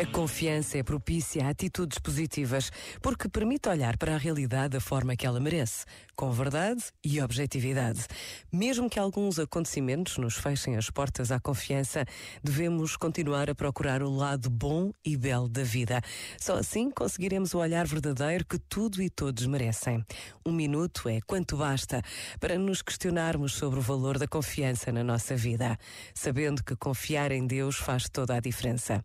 A 0.00 0.06
confiança 0.06 0.78
é 0.78 0.82
propícia 0.84 1.44
a 1.44 1.48
atitudes 1.48 1.98
positivas, 1.98 2.70
porque 3.02 3.28
permite 3.28 3.68
olhar 3.68 3.96
para 3.96 4.14
a 4.14 4.16
realidade 4.16 4.74
da 4.74 4.80
forma 4.80 5.16
que 5.16 5.26
ela 5.26 5.40
merece, 5.40 5.84
com 6.14 6.30
verdade 6.30 6.84
e 7.04 7.20
objetividade. 7.20 8.06
Mesmo 8.52 8.88
que 8.88 9.00
alguns 9.00 9.40
acontecimentos 9.40 10.16
nos 10.16 10.36
fechem 10.36 10.76
as 10.76 10.88
portas 10.88 11.32
à 11.32 11.40
confiança, 11.40 12.04
devemos 12.44 12.96
continuar 12.96 13.50
a 13.50 13.56
procurar 13.56 14.00
o 14.00 14.08
lado 14.08 14.48
bom 14.48 14.92
e 15.04 15.16
belo 15.16 15.48
da 15.48 15.64
vida. 15.64 16.00
Só 16.38 16.58
assim 16.58 16.92
conseguiremos 16.92 17.52
o 17.52 17.58
olhar 17.58 17.84
verdadeiro 17.84 18.46
que 18.46 18.56
tudo 18.56 19.02
e 19.02 19.10
todos 19.10 19.46
merecem. 19.46 20.04
Um 20.46 20.52
minuto 20.52 21.08
é 21.08 21.18
quanto 21.26 21.56
basta 21.56 22.00
para 22.38 22.56
nos 22.56 22.82
questionarmos 22.82 23.54
sobre 23.54 23.80
o 23.80 23.82
valor 23.82 24.16
da 24.16 24.28
confiança 24.28 24.92
na 24.92 25.02
nossa 25.02 25.34
vida, 25.34 25.76
sabendo 26.14 26.62
que 26.62 26.76
confiar 26.76 27.32
em 27.32 27.44
Deus 27.44 27.74
faz 27.74 28.08
toda 28.08 28.36
a 28.36 28.40
diferença. 28.40 29.04